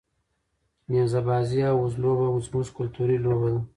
[0.91, 3.61] نیزه بازي او وزلوبه زموږ کلتوري لوبې دي.